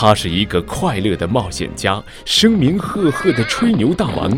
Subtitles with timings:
[0.00, 4.30] 他是一个快乐的冒险家，声名赫赫的吹牛大王，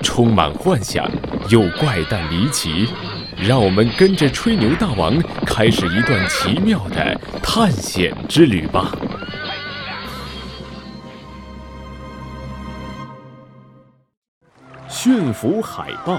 [0.00, 1.06] 充满幻想
[1.50, 2.88] 又怪诞离奇。
[3.36, 5.14] 让我们跟着吹牛大王
[5.44, 8.90] 开始一段奇妙的探险之旅吧！
[14.88, 16.18] 驯服海豹。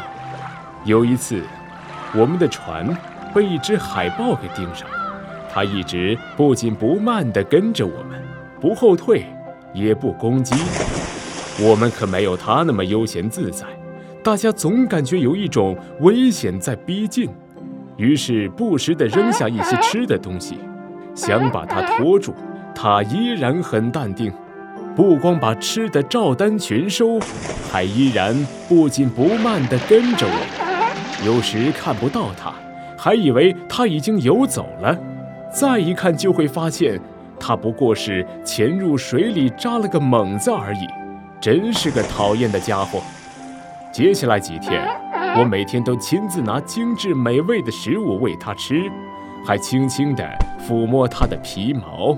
[0.86, 1.42] 有一次，
[2.14, 2.96] 我们的船
[3.34, 5.16] 被一只海豹给盯上了，
[5.52, 8.23] 它一直不紧不慢地跟着我们。
[8.64, 9.26] 不后退，
[9.74, 10.56] 也不攻击，
[11.60, 13.66] 我们可没有他那么悠闲自在。
[14.24, 17.30] 大家总感觉有一种危险在逼近，
[17.98, 20.58] 于是不时地扔下一些吃的东西，
[21.14, 22.34] 想把它拖住。
[22.74, 24.32] 他依然很淡定，
[24.96, 27.20] 不光把吃的照单全收，
[27.70, 28.34] 还依然
[28.70, 31.26] 不紧不慢地跟着我。
[31.26, 32.54] 有时看不到他，
[32.98, 34.98] 还以为他已经游走了，
[35.54, 36.98] 再一看就会发现。
[37.46, 40.88] 他不过是潜入水里扎了个猛子而已，
[41.42, 43.02] 真是个讨厌的家伙。
[43.92, 44.88] 接下来几天，
[45.38, 48.90] 我每天都亲自拿精致美味的食物喂它吃，
[49.46, 50.24] 还轻轻地
[50.58, 52.18] 抚摸它的皮毛。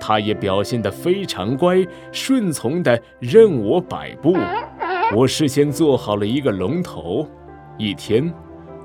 [0.00, 1.76] 它也表现得非常乖，
[2.10, 4.36] 顺从地任我摆布。
[5.14, 7.28] 我事先做好了一个龙头，
[7.78, 8.28] 一天，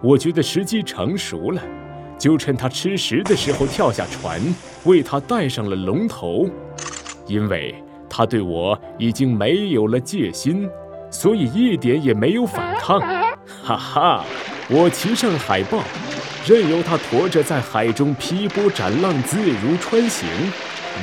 [0.03, 1.59] 我觉得时机成熟了。
[2.19, 4.39] 就趁他吃食的时候跳下船，
[4.83, 6.47] 为他戴上了龙头，
[7.25, 7.73] 因为
[8.09, 10.69] 他对我已经没有了戒心，
[11.09, 12.99] 所以一点也没有反抗。
[13.63, 14.25] 哈哈，
[14.69, 15.79] 我骑上海豹，
[16.45, 20.27] 任由它驮着在海中劈波斩浪，自如穿行。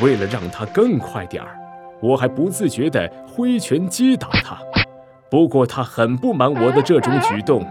[0.03, 1.57] 为了让它更快点儿，
[2.03, 4.59] 我还不自觉地挥拳击打它。
[5.31, 7.67] 不过它很不满我的这种举动。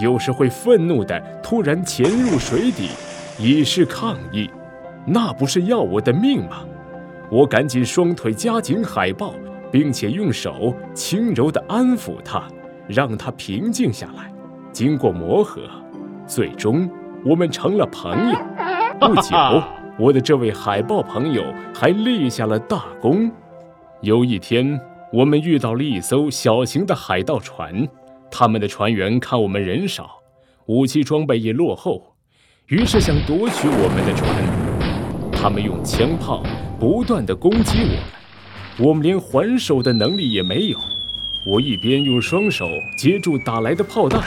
[0.00, 2.88] 有时会愤怒地突然潜入水底，
[3.38, 4.50] 以示抗议，
[5.06, 6.64] 那不是要我的命吗？
[7.30, 9.34] 我赶紧双腿夹紧海豹，
[9.70, 12.42] 并且用手轻柔地安抚它，
[12.88, 14.32] 让它平静下来。
[14.72, 15.62] 经过磨合，
[16.26, 16.88] 最终
[17.24, 18.38] 我们成了朋友。
[18.98, 19.36] 不久，
[19.98, 23.30] 我的这位海豹朋友还立下了大功。
[24.00, 24.80] 有一天，
[25.12, 27.86] 我们遇到了一艘小型的海盗船。
[28.30, 30.10] 他们的船员看我们人少，
[30.66, 32.14] 武器装备也落后，
[32.68, 35.32] 于是想夺取我们的船。
[35.32, 36.44] 他们用枪炮
[36.78, 40.78] 不断地攻击我们，我们连还手的能力也没有。
[41.46, 42.68] 我一边用双手
[42.98, 44.20] 接住打来的炮弹，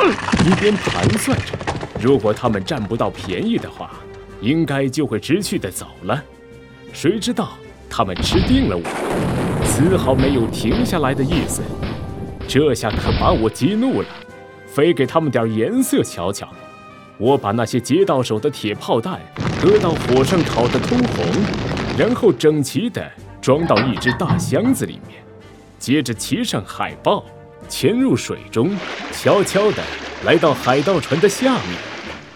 [0.45, 1.53] 一边盘算着：
[2.01, 3.91] 如果他们占不到便宜的话，
[4.41, 6.23] 应该就会识趣的走了。
[6.91, 7.49] 谁知道
[7.89, 11.61] 他们吃定了我，丝毫没有停下来的意思。
[12.47, 14.07] 这下可把我激怒了，
[14.67, 16.47] 非给他们点颜色瞧瞧。
[17.17, 19.19] 我把那些接到手的铁炮弹
[19.61, 21.25] 搁到火上烤得通红，
[21.97, 23.01] 然后整齐地
[23.41, 25.23] 装到一只大箱子里面，
[25.79, 27.23] 接着骑上海豹，
[27.67, 28.75] 潜入水中，
[29.11, 29.81] 悄悄地
[30.25, 31.77] 来到海盗船的下面。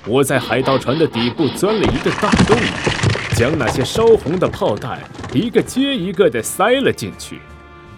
[0.07, 2.57] 我在海盗船的底部钻了一个大洞，
[3.35, 4.99] 将那些烧红的炮弹
[5.33, 7.39] 一个接一个地塞了进去。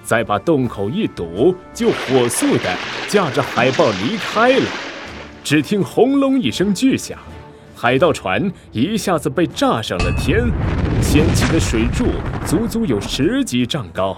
[0.09, 2.75] 再把洞口一堵，就火速的
[3.07, 4.65] 驾着海豹离开了。
[5.43, 7.15] 只听轰隆一声巨响，
[7.75, 10.47] 海盗船一下子被炸上了天，
[10.99, 12.07] 掀起的水柱
[12.43, 14.17] 足足有十几丈高。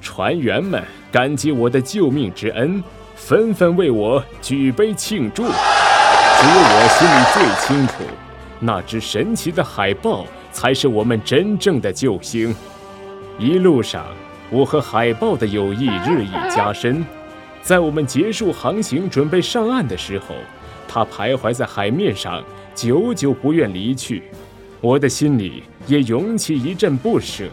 [0.00, 2.82] 船员们感激我的救命之恩，
[3.14, 5.42] 纷纷为我举杯庆祝。
[5.42, 5.52] 只有
[6.58, 8.02] 我心里最清楚，
[8.60, 12.56] 那只神奇的海豹才是我们真正的救星。
[13.38, 14.06] 一路上。
[14.50, 17.04] 我和海豹的友谊日益加深，
[17.60, 20.34] 在我们结束航行、准备上岸的时候，
[20.88, 22.42] 它徘徊在海面上，
[22.74, 24.22] 久久不愿离去，
[24.80, 27.44] 我的心里也涌起一阵不舍。